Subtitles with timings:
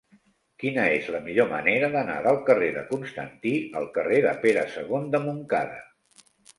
[0.61, 5.09] Quina és la millor manera d'anar del carrer de Constantí al carrer de Pere II
[5.17, 5.83] de Montcada?